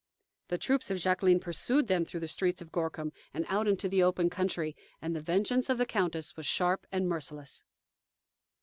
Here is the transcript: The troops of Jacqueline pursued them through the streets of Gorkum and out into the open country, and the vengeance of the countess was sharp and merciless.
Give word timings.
The 0.47 0.57
troops 0.57 0.89
of 0.89 0.97
Jacqueline 0.97 1.39
pursued 1.39 1.85
them 1.85 2.05
through 2.05 2.21
the 2.21 2.27
streets 2.27 2.59
of 2.59 2.71
Gorkum 2.71 3.11
and 3.35 3.45
out 3.49 3.67
into 3.67 3.87
the 3.87 4.01
open 4.01 4.31
country, 4.31 4.75
and 4.99 5.15
the 5.15 5.21
vengeance 5.21 5.69
of 5.69 5.77
the 5.77 5.85
countess 5.85 6.35
was 6.35 6.47
sharp 6.47 6.87
and 6.91 7.07
merciless. 7.07 7.63